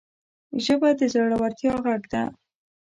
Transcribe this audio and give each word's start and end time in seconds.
ژبه 0.63 0.89
د 0.99 1.01
زړورتیا 1.13 1.73
غږ 1.85 2.01
ده 2.13 2.23